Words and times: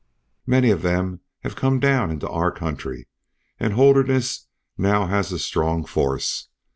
Many 0.47 0.71
of 0.71 0.81
them 0.81 1.19
have 1.41 1.55
come 1.55 1.79
down 1.79 2.09
into 2.09 2.27
our 2.27 2.51
country, 2.51 3.07
and 3.59 3.73
Holderness 3.73 4.47
now 4.75 5.05
has 5.05 5.31
a 5.31 5.37
strong 5.37 5.85
force. 5.85 6.47